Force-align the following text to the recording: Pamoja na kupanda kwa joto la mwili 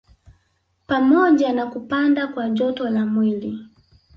Pamoja 0.87 1.53
na 1.53 1.67
kupanda 1.67 2.27
kwa 2.27 2.49
joto 2.49 2.89
la 2.89 3.05
mwili 3.05 3.59